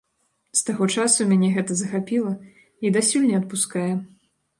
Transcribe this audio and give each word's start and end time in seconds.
З 0.59 0.61
таго 0.69 0.85
часу 1.01 1.27
мяне 1.33 1.49
гэта 1.57 1.77
захапіла 1.81 2.31
і 2.87 2.93
дасюль 2.97 3.29
не 3.33 3.37
адпускае. 3.41 3.85